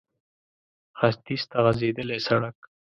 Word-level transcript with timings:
ختيځ 0.99 1.41
ته 1.49 1.57
غځېدلی 1.65 2.17
سړک 2.27 2.57